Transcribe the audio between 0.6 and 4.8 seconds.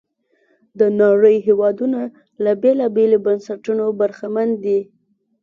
د نړۍ هېوادونه له بېلابېلو بنسټونو برخمن دي.